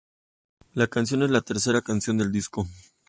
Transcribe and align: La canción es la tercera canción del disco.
La 0.73 0.87
canción 0.87 1.21
es 1.21 1.29
la 1.29 1.41
tercera 1.41 1.83
canción 1.83 2.17
del 2.17 2.31
disco. 2.31 2.65